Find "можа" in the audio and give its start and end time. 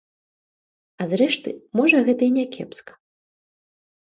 1.81-1.97